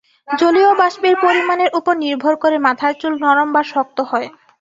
জলীয় 0.33 0.71
বাষ্পের 0.77 1.15
পরিমাণের 1.21 1.69
ওপর 1.79 1.93
নির্ভর 2.03 2.33
করে 2.43 2.57
মাথার 2.65 2.93
চুল 3.01 3.13
নরম 3.23 3.47
বা 3.55 3.61
শক্ত 3.71 3.97
হয়। 4.09 4.27